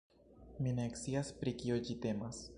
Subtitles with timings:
[0.67, 2.43] Mi ne scias pri kio ĝi temas